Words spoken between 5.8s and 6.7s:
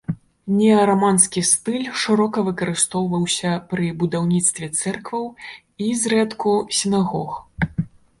і, зрэдку,